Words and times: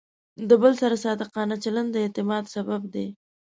د 0.49 0.51
بل 0.61 0.73
سره 0.81 0.95
صادقانه 1.05 1.55
چلند 1.63 1.89
د 1.93 1.95
اعتماد 2.05 2.43
سبب 2.55 2.81
دی. 2.93 3.07